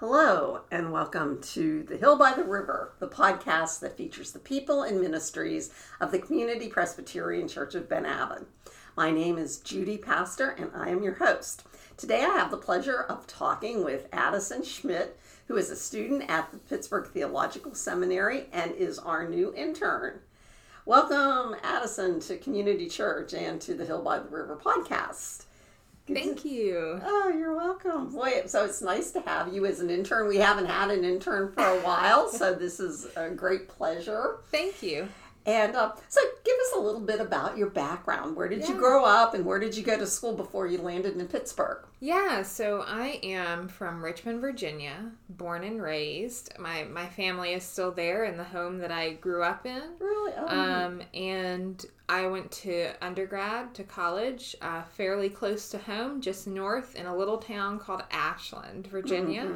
[0.00, 4.82] Hello, and welcome to The Hill by the River, the podcast that features the people
[4.82, 8.46] and ministries of the Community Presbyterian Church of Ben Avon.
[8.96, 11.64] My name is Judy Pastor, and I am your host.
[11.98, 16.50] Today I have the pleasure of talking with Addison Schmitt, who is a student at
[16.50, 20.20] the Pittsburgh Theological Seminary and is our new intern.
[20.86, 25.44] Welcome, Addison, to Community Church and to the Hill by the River podcast.
[26.14, 27.00] Thank you.
[27.04, 28.12] Oh, you're welcome.
[28.12, 30.28] Boy, so it's nice to have you as an intern.
[30.28, 34.38] We haven't had an intern for a while, so this is a great pleasure.
[34.50, 35.08] Thank you.
[35.46, 38.36] And uh, so, give us a little bit about your background.
[38.36, 41.16] Where did you grow up, and where did you go to school before you landed
[41.16, 41.78] in Pittsburgh?
[41.98, 46.52] Yeah, so I am from Richmond, Virginia, born and raised.
[46.58, 49.82] My my family is still there in the home that I grew up in.
[49.98, 50.32] Really?
[50.36, 56.46] Oh, Um, and I went to undergrad to college, uh, fairly close to home, just
[56.46, 59.46] north in a little town called Ashland, Virginia,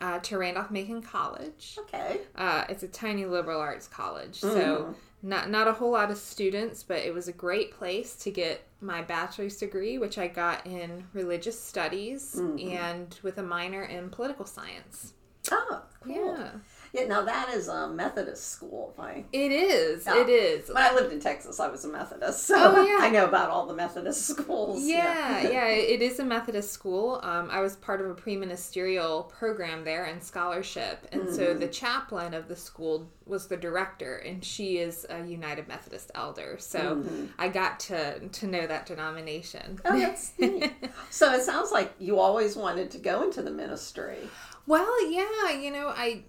[0.00, 1.76] uh, to Randolph Macon College.
[1.80, 2.20] okay.
[2.36, 6.82] Uh, it's a tiny liberal arts college, so not not a whole lot of students,
[6.82, 11.04] but it was a great place to get my bachelor's degree, which I got in
[11.12, 12.34] religious studies
[12.72, 15.14] and with a minor in political science.
[15.50, 16.14] Oh, cool.
[16.14, 16.50] Yeah,
[16.92, 18.92] Yeah, now that is a Methodist school.
[18.94, 20.06] If I it is.
[20.06, 20.22] Yeah.
[20.22, 20.68] It is.
[20.68, 22.98] when I lived in Texas, I was a Methodist, so Oh, yeah.
[23.00, 24.84] I know about all the Methodist schools.
[24.84, 27.20] Yeah, yeah, it is a Methodist school.
[27.22, 32.34] Um, I was part of a pre-ministerial program there and scholarship, and so the chaplain
[32.34, 36.56] of the school was the director, and she is a United Methodist elder.
[36.58, 37.02] So
[37.38, 39.78] I got to to know that denomination.
[39.84, 40.72] Oh, that's neat.
[41.10, 44.18] so it sounds like you always wanted to go into the ministry.
[44.66, 46.24] Well, yeah, you know, I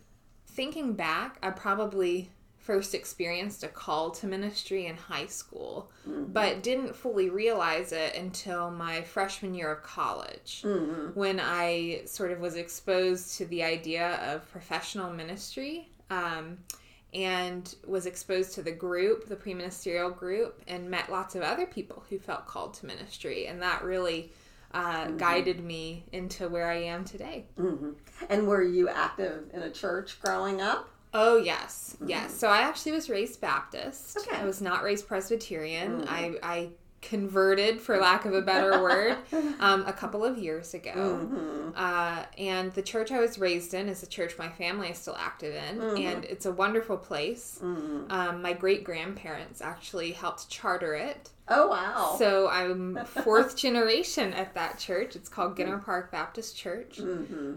[0.50, 6.96] thinking back, I probably first experienced a call to ministry in high school, but didn't
[6.96, 10.62] fully realize it until my freshman year of college
[11.16, 15.90] when I sort of was exposed to the idea of professional ministry.
[16.12, 16.60] Um,
[17.12, 22.04] and was exposed to the group, the pre-ministerial group, and met lots of other people
[22.08, 24.32] who felt called to ministry, and that really
[24.74, 25.18] uh, mm-hmm.
[25.18, 27.46] guided me into where I am today.
[27.58, 27.92] Mm-hmm.
[28.30, 30.90] And were you active in a church growing up?
[31.14, 32.28] Oh yes, yes.
[32.28, 32.38] Mm-hmm.
[32.38, 34.18] So I actually was raised Baptist.
[34.18, 34.38] Okay.
[34.38, 36.06] I was not raised Presbyterian.
[36.08, 36.70] I I
[37.02, 39.18] converted, for lack of a better word,
[39.60, 40.92] um, a couple of years ago.
[41.76, 45.16] Uh, and the church I was raised in is a church my family is still
[45.18, 47.60] active in, and it's a wonderful place.
[48.10, 51.30] Um, my great grandparents actually helped charter it.
[51.48, 52.16] Oh wow.
[52.20, 55.16] So I'm fourth generation at that church.
[55.16, 57.00] It's called Ginter Park Baptist Church.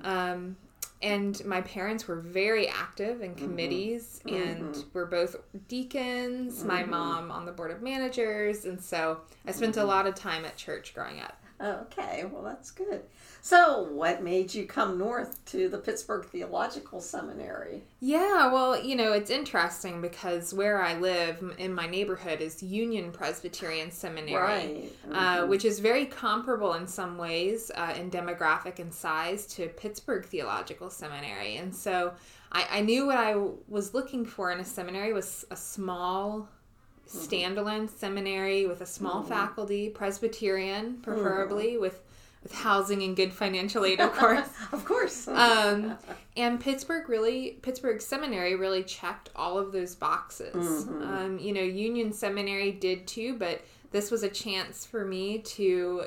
[0.04, 0.56] Um,
[1.02, 3.44] and my parents were very active in mm-hmm.
[3.44, 4.36] committees mm-hmm.
[4.36, 5.36] and were both
[5.68, 6.90] deacons, my mm-hmm.
[6.90, 8.64] mom on the board of managers.
[8.64, 11.41] And so I spent a lot of time at church growing up.
[11.62, 13.02] Okay, well that's good.
[13.40, 17.82] So what made you come north to the Pittsburgh Theological Seminary?
[18.00, 23.10] Yeah, well, you know, it's interesting because where I live in my neighborhood is Union
[23.10, 24.32] Presbyterian Seminary.
[24.32, 24.92] Right.
[25.12, 30.24] uh, which is very comparable in some ways uh, in demographic and size to Pittsburgh
[30.24, 31.56] Theological Seminary.
[31.56, 32.12] And so
[32.52, 33.34] I, I knew what I
[33.66, 36.48] was looking for in a seminary was a small
[37.08, 42.00] standalone seminary with a small faculty, Presbyterian preferably, with
[42.42, 44.48] with housing and good financial aid, of course.
[44.72, 45.28] Of course.
[45.28, 45.96] Um,
[46.36, 50.86] and Pittsburgh really, Pittsburgh Seminary really checked all of those boxes.
[50.86, 51.02] Mm-hmm.
[51.02, 53.62] Um, you know, Union Seminary did too, but
[53.92, 56.04] this was a chance for me to,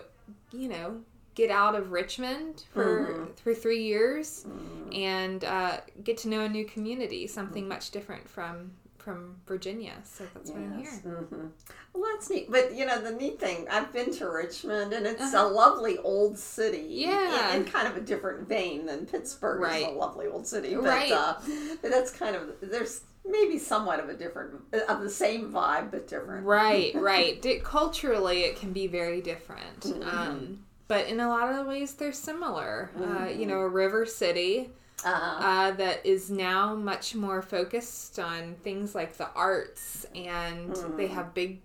[0.51, 0.97] you know,
[1.35, 3.31] get out of Richmond for Mm-hmm.
[3.41, 4.45] for three years
[4.94, 8.72] and uh, get to know a new community, something much different from
[9.05, 9.93] from Virginia.
[10.03, 10.99] So that's why I'm Yes.
[11.03, 11.11] here.
[11.11, 11.45] hmm
[11.93, 12.49] Well, that's neat.
[12.51, 15.45] But you know, the neat thing, I've been to Richmond, and it's Uh-huh.
[15.45, 16.85] a lovely old city.
[16.89, 17.53] Yeah.
[17.53, 19.88] in, in kind of a different vein than Pittsburgh is Right.
[19.88, 20.73] a lovely old city.
[20.75, 21.11] But, Right.
[21.11, 21.35] uh,
[21.81, 24.55] but that's kind of there's maybe somewhat of a different
[24.89, 26.45] of the same vibe, but different.
[26.45, 27.63] Right, right.
[27.63, 29.81] Culturally, it can be very different.
[29.81, 30.09] Mm-hmm.
[30.17, 32.90] Um, but in a lot of ways, they're similar.
[32.99, 34.72] Uh, you know, a river city
[35.03, 40.97] Uh, uh, that is now much more focused on things like the arts, and Mm-hmm.
[40.97, 41.62] they have big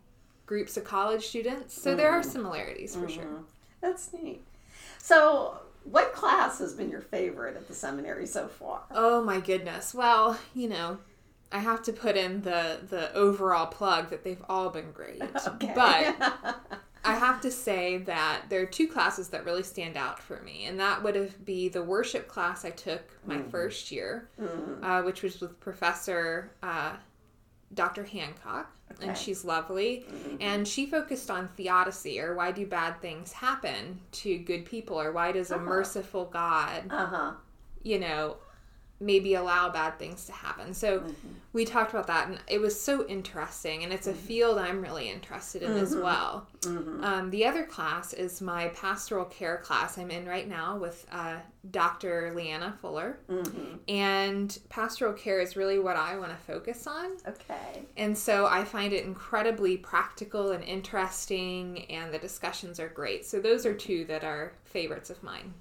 [0.46, 1.80] groups of college students.
[1.80, 3.44] So there are similarities for sure.
[3.80, 4.42] that's neat.
[4.98, 8.82] So, what class has been your favorite at the seminary so far?
[8.90, 9.94] Oh my goodness.
[9.94, 10.98] Well, you know,
[11.52, 15.22] I have to put in the the overall plug that they've all been great.
[15.46, 15.72] Okay.
[15.74, 16.16] But
[17.04, 20.66] I have to say that there are two classes that really stand out for me,
[20.66, 24.28] and that would have be the worship class I took my first year,
[24.82, 26.92] uh, which was with Professor uh,
[27.74, 28.04] Dr.
[28.04, 29.06] Hancock, Okay.
[29.08, 30.04] and she's lovely.
[30.40, 35.12] And she focused on theodicy, or why do bad things happen to good people, or
[35.12, 37.32] why does a merciful God uh huh.
[37.82, 38.36] you know,
[39.00, 40.74] maybe allow bad things to happen.
[40.74, 41.28] So mm-hmm.
[41.54, 43.82] we talked about that, and it was so interesting.
[43.82, 44.20] And it's a mm-hmm.
[44.20, 46.02] field I'm really interested in as mm-hmm.
[46.02, 46.46] well.
[47.02, 51.36] Um, the other class is my pastoral care class I'm in right now with uh,
[51.70, 52.32] Dr.
[52.34, 53.18] Leanna Fuller.
[53.88, 57.16] And pastoral care is really what I want to focus on.
[57.26, 57.82] Okay.
[57.96, 63.24] And so I find it incredibly practical and interesting, and the discussions are great.
[63.24, 65.54] So those are two that are favorites of mine.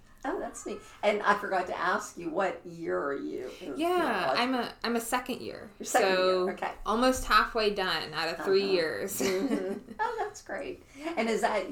[0.50, 0.80] That's neat.
[1.04, 3.52] And I forgot to ask you, what year are you?
[3.76, 4.34] Yeah?
[4.36, 6.72] I'm a I'm a second year, Your second so year, okay.
[6.88, 8.72] almost halfway done out of 3 Uh-huh.
[8.72, 9.20] years.
[9.22, 9.80] Mhm.
[10.00, 10.84] Oh, that's great.
[11.18, 11.66] And is that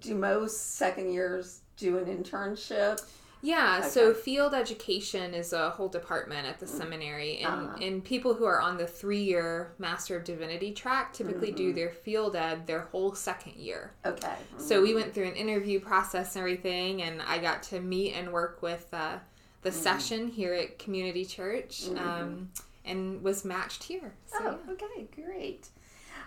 [0.00, 3.02] do most second years do an internship?
[3.44, 7.76] Yeah, so field education is a whole department at the seminary, and, Uh-huh.
[7.82, 11.56] and people who are on the three year Master of Divinity track typically Mm-hmm.
[11.56, 13.94] do their field ed their whole second year.
[14.06, 14.36] Okay.
[14.58, 18.32] So we went through an interview process and everything, and I got to meet and
[18.32, 19.18] work with uh,
[19.62, 19.78] the Mm-hmm.
[19.82, 22.50] session here at Community Church, um,
[22.84, 24.14] and was matched here.
[24.26, 24.72] So, Oh, yeah.
[24.74, 25.68] okay, great.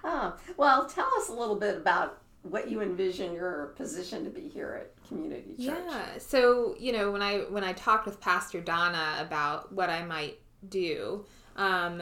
[0.04, 4.48] Oh, well, tell us a little bit about what you envision your position to be
[4.48, 5.78] here at Community Church.
[5.88, 6.18] Yeah.
[6.18, 10.40] So you know, when I when I talked with Pastor Donna about what I might
[10.70, 11.26] do,
[11.56, 12.02] um,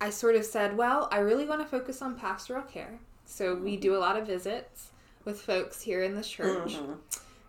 [0.00, 2.98] I sort of said, well, I really want to focus on pastoral care.
[3.24, 4.90] So we do a lot of visits
[5.24, 6.74] with folks here in the church.
[6.74, 6.98] Mhm.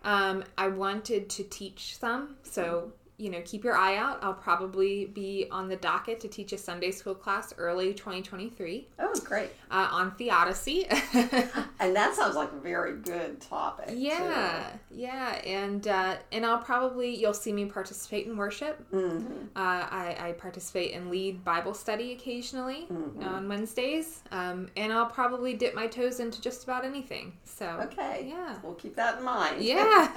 [0.03, 2.91] Um, I wanted to teach some, so
[3.23, 4.19] you know, keep your eye out.
[4.21, 9.13] I'll probably be on the docket to teach a Sunday school class early 2023 Oh,
[9.23, 9.49] great.
[9.71, 10.85] uh, on theodicy.
[11.79, 13.89] And that sounds like a very good topic.
[13.89, 13.95] too.
[13.97, 18.89] Yeah, yeah, and uh, and I'll probably you'll see me participate in worship.
[18.93, 19.47] Mhm.
[19.53, 23.23] Uh, I, I participate and lead Bible study occasionally Mm-hmm.
[23.23, 27.33] on Wednesdays, um, and I'll probably dip my toes into just about anything.
[27.43, 28.27] So Okay.
[28.29, 29.61] yeah, We'll keep that in mind.
[29.61, 30.09] yeah.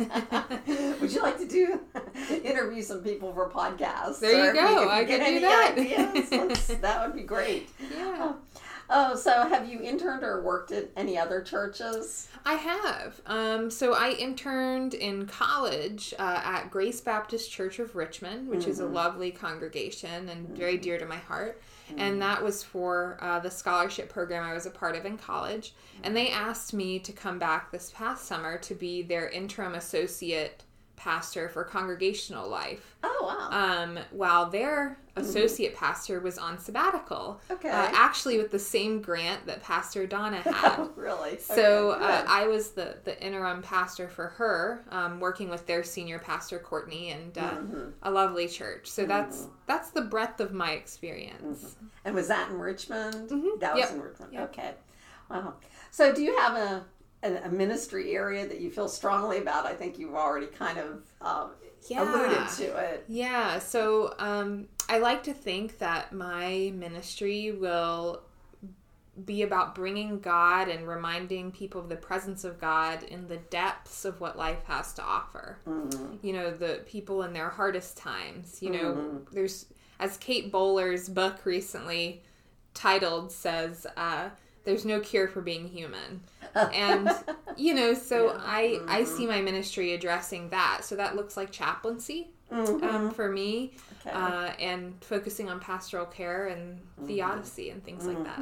[1.00, 1.80] Would you like to do
[2.44, 4.20] interview some people for podcasts?
[4.20, 4.82] There you go.
[4.82, 5.74] if I get could do that.
[5.78, 7.68] Ideas, that would be great.
[7.94, 8.32] yeah.
[8.88, 12.28] Oh, so have you interned or worked at any other churches?
[12.44, 13.20] I have.
[13.26, 18.78] Um, so I interned in college uh, at Grace Baptist Church of Richmond, which is
[18.78, 21.60] a lovely congregation and very dear to my heart.
[21.96, 25.74] And that was for uh, the scholarship program I was a part of in college.
[26.04, 30.62] And they asked me to come back this past summer to be their interim associate
[30.96, 32.96] pastor for congregational life.
[33.04, 33.50] Oh, wow.
[33.82, 37.70] Um, while their associate pastor was on sabbatical, Okay.
[37.70, 40.78] uh, actually with the same grant that Pastor Donna had.
[40.78, 41.38] Oh, really?
[41.38, 42.24] So Okay, uh.
[42.26, 47.10] I was the, the interim pastor for her, um, working with their senior pastor Courtney
[47.12, 47.88] and uh, Mm-hmm.
[48.02, 48.88] a lovely church.
[48.88, 51.76] So that's that's the breadth of my experience.
[52.04, 53.30] and was that in Richmond?
[53.30, 53.60] Mhm.
[53.60, 53.90] That was Yep.
[53.92, 54.32] in Richmond.
[54.32, 54.50] Yep.
[54.50, 54.70] Okay.
[55.30, 55.54] Wow.
[55.90, 56.84] So do you have a,
[57.22, 59.66] a a ministry area that you feel strongly about?
[59.66, 61.50] I think you've already kind of um,
[61.88, 62.02] Yeah.
[62.02, 63.04] alluded to it.
[63.08, 63.58] Yeah.
[63.58, 68.22] So um, I like to think that my ministry will
[69.24, 74.04] be about bringing God and reminding people of the presence of God in the depths
[74.04, 75.56] of what life has to offer.
[75.66, 76.16] Mm-hmm.
[76.20, 79.66] you know the people in their hardest times you know there's
[79.98, 82.22] as kate bowler's book recently
[82.74, 84.28] titled says uh,
[84.66, 86.20] there's no cure for being human.
[86.74, 87.10] And
[87.56, 88.40] you know so Yeah.
[88.44, 90.84] i i see my ministry addressing that.
[90.84, 94.14] So that looks like chaplaincy um, for me Okay.
[94.14, 98.40] uh, and focusing on pastoral care and theodicy and things like that.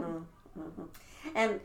[1.35, 1.61] And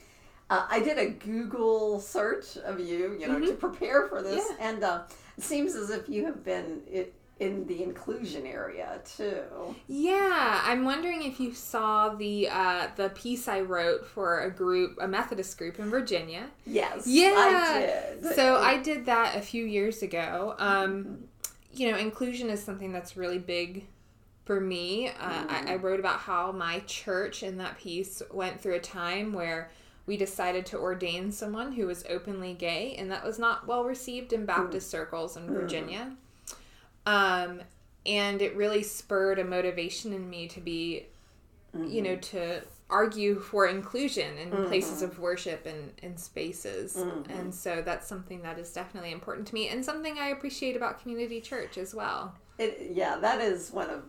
[0.50, 4.62] uh, I did a Google search of you, you know, to prepare for this, Mm-hmm.
[4.62, 4.70] Yeah.
[4.70, 5.02] and uh,
[5.38, 9.44] it seems as if you have been it, in the inclusion area too.
[9.88, 14.98] Yeah, I'm wondering if you saw the uh, the piece I wrote for a group,
[15.02, 16.48] a Methodist group in Virginia.
[16.66, 17.34] Yes, Yeah.
[17.36, 17.80] I
[18.22, 18.36] did.
[18.36, 20.56] So I did that a few years ago.
[20.58, 21.26] Um,
[21.74, 23.86] you know, inclusion is something that's really big
[24.44, 25.08] for me.
[25.08, 29.32] Uh, I, I wrote about how my church in that piece went through a time
[29.32, 29.72] where
[30.08, 34.34] we decided to ordain someone who was openly gay, and that was not well received
[34.34, 36.18] in Baptist circles in Virginia.
[37.06, 37.62] Um,
[38.06, 41.08] and it really spurred a motivation in me to be,
[41.74, 42.38] you know, mm-hmm.
[42.38, 44.66] to argue for inclusion in mm-hmm.
[44.66, 46.96] places of worship and, and spaces.
[46.96, 47.32] Mm-hmm.
[47.32, 51.02] And so that's something that is definitely important to me and something I appreciate about
[51.02, 52.36] community church as well.
[52.58, 54.04] It, yeah, that is one of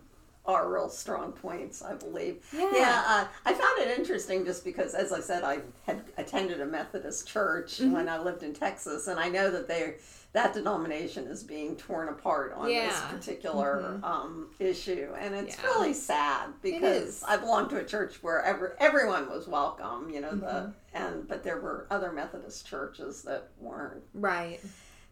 [0.45, 2.43] our real strong points, I believe.
[2.51, 3.03] Yeah.
[3.05, 7.27] uh, I found it interesting just because, as I said, I had attended a Methodist
[7.27, 7.91] church Mm-hmm.
[7.91, 9.95] when I lived in Texas, and I know that they
[10.33, 12.89] that denomination is being torn apart on this Yeah.
[12.91, 13.17] Mm-hmm.
[13.17, 15.65] particular um, issue, and it's Yeah.
[15.65, 17.21] really sad because.
[17.27, 20.39] I belonged to a church where every, everyone was welcome, you know, Mm-hmm.
[20.39, 24.01] the and but there were other Methodist churches that weren't.
[24.13, 24.59] Right.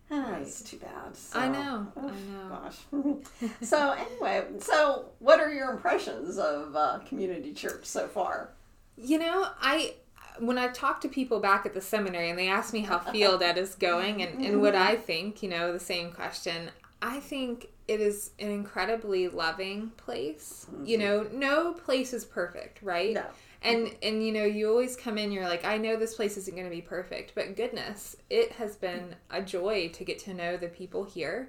[0.10, 1.16] That's too bad.
[1.16, 1.88] So, I know.
[1.96, 2.50] oh, I know.
[2.50, 3.62] Gosh.
[3.62, 8.50] so anyway, so what are your impressions of uh, community church so far?
[8.98, 9.94] You know, I
[10.40, 13.44] when I talk to people back at the seminary and they ask me how Field
[13.44, 16.72] Ed is going and, and what I think, you know, the same question.
[17.02, 20.68] I think it is an incredibly loving place.
[20.84, 23.14] You know, no place is perfect, right?
[23.14, 23.26] No.
[23.62, 26.56] And and you know, you always come in you're like, I know this place isn't
[26.56, 30.56] going to be perfect, but goodness, it has been a joy to get to know
[30.58, 31.48] the people here,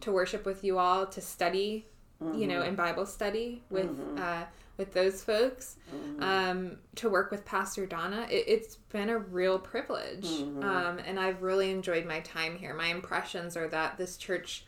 [0.00, 1.86] to worship with you all, to study,
[2.34, 3.88] you know, in Bible study with
[4.18, 4.44] uh
[4.78, 5.76] with those folks,
[6.18, 8.26] um, to work with Pastor Donna.
[8.30, 10.24] It, it's been a real privilege.
[10.62, 12.74] Um, and I've really enjoyed my time here.
[12.74, 14.64] My impressions are that this church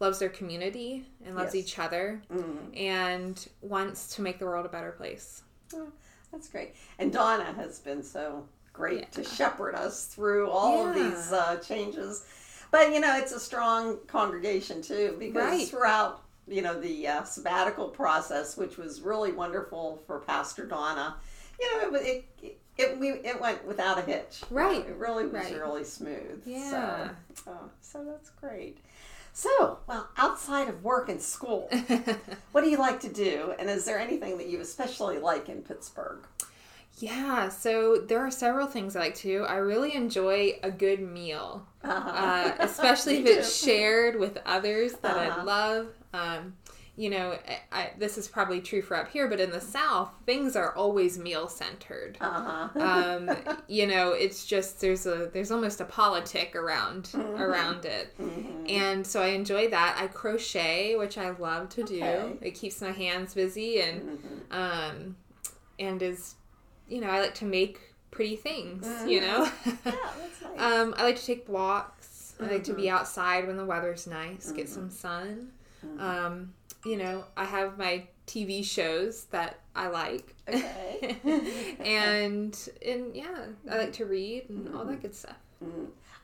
[0.00, 1.64] loves their community and loves Yes.
[1.64, 2.20] each other
[2.76, 5.42] and wants to make the world a better place.
[6.34, 6.74] That's great.
[6.98, 12.26] And Donna has been so great to shepherd us through all of these uh, changes.
[12.72, 15.68] But you know, it's a strong congregation too, because Right.
[15.68, 21.14] throughout you know the uh, sabbatical process, which was really wonderful for Pastor Donna,
[21.60, 24.42] you know, it it it, it, we, it went without a hitch.
[24.50, 24.84] Right.
[24.84, 25.54] It really was Right.
[25.60, 26.42] really smooth.
[26.44, 27.10] Yeah.
[27.36, 28.78] So, oh, so that's great.
[29.34, 31.68] So, well, outside of work and school,
[32.52, 33.52] what do you like to do?
[33.58, 36.24] And is there anything that you especially like in Pittsburgh?
[36.98, 39.44] Yeah, so there are several things I like to do.
[39.44, 45.28] I really enjoy a good meal, uh, especially if it's shared with others that I
[45.28, 45.44] Uh-huh.
[45.44, 45.88] love.
[46.12, 46.54] Um,
[46.96, 47.36] you know,
[47.72, 50.72] I, I, this is probably true for up here, but in the South, things are
[50.76, 52.16] always meal centered.
[52.20, 52.68] Uh-huh.
[52.80, 53.36] um,
[53.68, 57.42] you know, it's just there's a there's almost a politic around Mm-hmm.
[57.42, 58.14] around it,
[58.68, 59.96] and so I enjoy that.
[60.00, 62.38] I crochet, which I love to do.
[62.40, 64.18] It keeps my hands busy and
[64.50, 65.16] um,
[65.78, 66.36] and is
[66.88, 67.80] you know I like to make
[68.12, 68.86] pretty things.
[69.06, 70.58] You know, yeah, that's nice.
[70.58, 72.34] um, I like to take walks.
[72.40, 75.50] I like to be outside when the weather's nice, get some sun.
[75.98, 80.34] Um, you know, I have my TV shows that I like.
[80.48, 81.16] Okay.
[81.80, 85.36] and and yeah, I like to read and all that good stuff.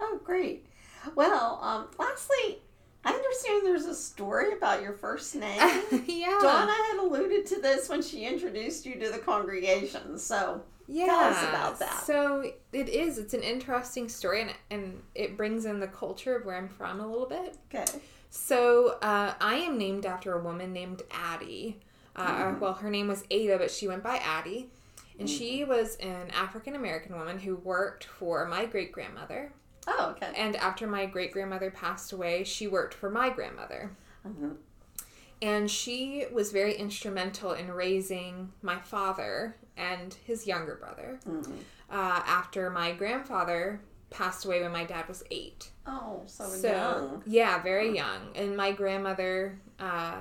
[0.00, 0.66] oh, great.
[1.14, 2.58] Well, um, lastly,
[3.04, 5.58] I understand there's a story about your first name.
[6.06, 6.38] yeah.
[6.40, 10.18] Donna had alluded to this when she introduced you to the congregation.
[10.18, 11.06] So, yeah.
[11.06, 12.02] tell us about that.
[12.04, 13.16] So it is.
[13.18, 17.00] It's an interesting story, and and it brings in the culture of where I'm from
[17.00, 17.56] a little bit.
[17.74, 18.00] okay.
[18.30, 21.78] So uh, I am named after a woman named Addie.
[22.16, 24.70] Uh, Well, her name was Ada, but she went by Addie.
[25.18, 29.52] And she was an African American woman who worked for my great grandmother.
[29.86, 30.32] Oh, okay.
[30.34, 33.90] And after my great grandmother passed away, she worked for my grandmother.
[34.26, 34.56] Mhm.
[35.42, 41.18] And she was very instrumental in raising my father and his younger brother.
[41.26, 41.58] Mhm.
[41.90, 45.70] Uh, after my grandfather passed away when my dad was eight.
[45.92, 47.22] Oh, so, So young.
[47.26, 48.30] yeah, very young.
[48.36, 50.18] And my grandmother, uh,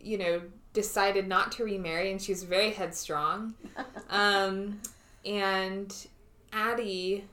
[0.00, 0.40] you know,
[0.72, 3.54] decided not to remarry, and she was very headstrong.
[4.08, 4.80] Um,
[5.24, 5.92] and
[6.52, 7.24] Addie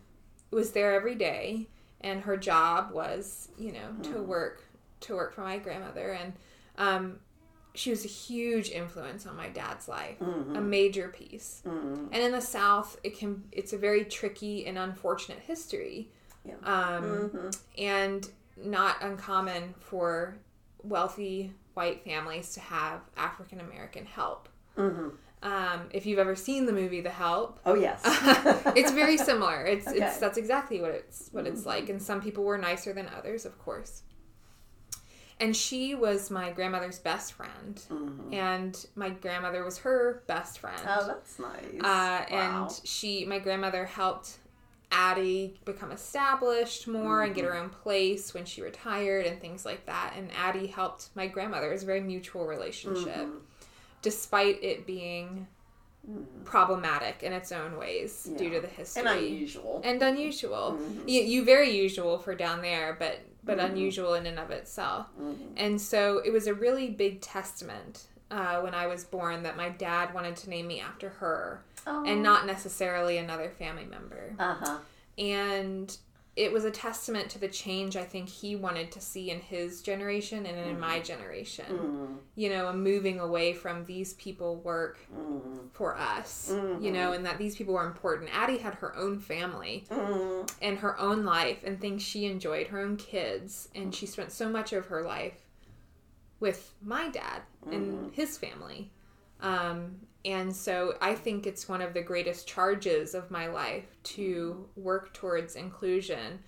[0.51, 1.67] was there every day,
[2.01, 4.63] and her job was, you know, to work
[5.01, 6.34] to work for my grandmother, and
[6.79, 7.20] um,
[7.75, 11.62] she was a huge influence on my dad's life, a major piece.
[11.65, 12.10] Mhm.
[12.12, 16.10] And in the South, it can it's a very tricky and unfortunate history,
[16.45, 16.55] Yeah.
[16.63, 17.59] um, Mhm.
[17.77, 20.35] and not uncommon for
[20.83, 24.50] wealthy white families to have African American help.
[24.77, 25.13] Mhm.
[25.41, 28.01] Um, if you've ever seen the movie The Help, Oh, yes.
[28.77, 29.65] it's very similar.
[29.65, 29.97] It's, Okay.
[30.00, 33.45] it's that's exactly what it's what it's like, and some people were nicer than others,
[33.45, 34.03] of course.
[35.39, 37.81] And she was my grandmother's best friend,
[38.31, 40.79] and my grandmother was her best friend.
[40.88, 41.65] oh, that's nice.
[41.81, 42.67] Uh, Wow.
[42.67, 44.38] and she, my grandmother, helped
[44.93, 47.53] Addie become established more and get mm-hmm.
[47.53, 50.13] her own place when she retired and things like that.
[50.15, 51.69] And Addie helped my grandmother.
[51.69, 53.38] It was a very mutual relationship, mm-hmm.
[54.03, 55.47] despite it being
[56.09, 56.43] mm-hmm.
[56.43, 59.81] problematic in its own ways due to the history and unusual.
[59.83, 60.79] and unusual.
[61.07, 65.07] You, you very usual for down there, but but unusual in and of itself.
[65.57, 69.69] And so it was a really big testament uh, when I was born that my
[69.69, 72.03] dad wanted to name me after her oh.
[72.05, 74.33] and not necessarily another family member.
[74.39, 74.77] Uh huh.
[75.17, 75.95] And
[76.35, 79.83] it was a testament to the change I think he wanted to see in his
[79.83, 81.65] generation and in my generation.
[81.69, 82.13] Mm-hmm.
[82.35, 85.67] You know, a moving away from these people work Mm-hmm.
[85.73, 88.31] for us, you know, and that these people were important.
[88.33, 90.47] Addie had her own family Mm-hmm.
[90.59, 94.49] and her own life and things she enjoyed, her own kids, and she spent so
[94.49, 95.42] much of her life
[96.43, 98.09] with my dad and mm-hmm.
[98.12, 98.91] his family.
[99.39, 99.95] Um,
[100.25, 103.85] and so I think it's one of the greatest charges of my life
[104.15, 106.39] to work towards inclusion,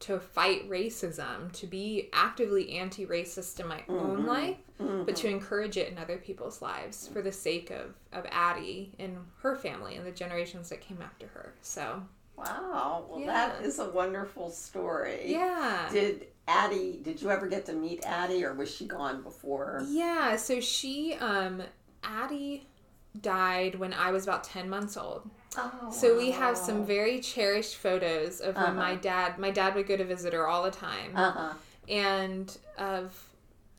[0.00, 4.26] to fight racism, to be actively anti-racist in my own mm-hmm.
[4.26, 5.36] life, but to mm-hmm.
[5.36, 9.94] encourage it in other people's lives for the sake of of Addie and her family
[9.94, 11.54] and the generations that came after her.
[11.62, 12.02] So
[12.36, 13.06] Wow.
[13.08, 13.26] Well, Yeah.
[13.56, 15.22] that is a wonderful story.
[15.26, 15.88] yeah.
[15.90, 19.82] Did Addie, did you ever get to meet Addie or was she gone before?
[19.86, 21.62] Yeah, so she um
[22.02, 22.66] Addie
[23.20, 25.28] died when I was about 10 months old.
[25.56, 29.00] Oh, So we have some very cherished photos of when my Uh-huh.
[29.00, 31.54] dad my dad would go to visit her all the time Uh-huh.
[31.88, 33.28] and of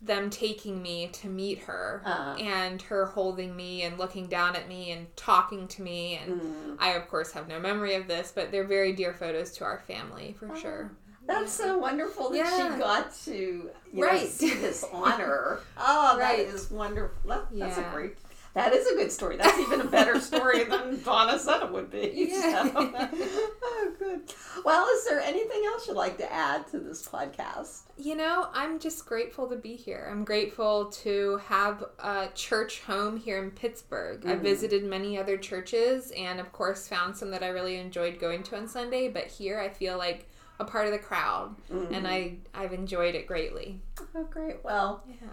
[0.01, 2.35] them taking me to meet her Uh-huh.
[2.39, 6.75] and her holding me and looking down at me and talking to me and Mm.
[6.79, 9.79] I of course have no memory of this but they're very dear photos to our
[9.87, 10.47] family Oh.
[10.47, 10.91] for sure.
[11.27, 12.73] That's so wonderful that Yeah.
[12.75, 14.29] she got to you know, Right.
[14.29, 15.59] see this honor.
[15.77, 16.39] Oh, that Right.
[16.47, 17.17] is wonderful.
[17.27, 18.17] That- that's a great.
[18.55, 19.35] That is a good story.
[19.37, 22.11] That's even a better story than Donna said it would be.
[22.29, 22.63] Yeah.
[22.63, 22.71] So.
[23.13, 24.21] oh, good.
[24.63, 27.81] Well, is there anything else you'd like to add to this podcast?
[27.97, 30.07] You know, I'm just grateful to be here.
[30.09, 34.25] I'm grateful to have a church home here in Pittsburgh.
[34.25, 34.39] I Mhm.
[34.41, 38.55] visited many other churches and, of course, found some that I really enjoyed going to
[38.57, 39.09] on Sunday.
[39.09, 40.27] But here, I feel like
[40.59, 43.81] a part of the crowd, and I I've enjoyed it greatly.
[44.15, 44.63] Oh, great.
[44.63, 45.27] Well, Yeah,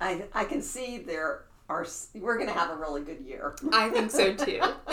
[0.00, 1.86] I I can see there are.
[2.14, 3.56] We're going to have a really good year.
[3.72, 4.60] I think so too.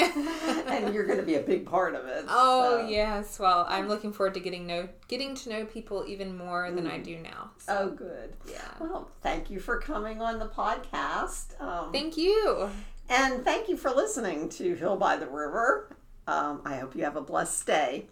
[0.68, 2.26] and you're going to be a big part of it.
[2.30, 2.88] oh so.
[2.88, 6.88] yes, well, I'm looking forward to getting know getting to know people even more than
[6.88, 7.52] I do now.
[7.58, 8.34] So, Oh, good.
[8.50, 8.62] yeah.
[8.80, 11.60] Well, thank you for coming on the podcast.
[11.62, 12.70] Um, Thank you.
[13.10, 15.96] and thank you for listening to Hill by the River.
[16.28, 18.06] Um, I hope you have a blessed day.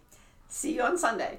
[0.48, 1.38] See you on Sunday.